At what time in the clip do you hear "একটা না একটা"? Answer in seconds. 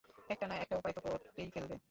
0.29-0.75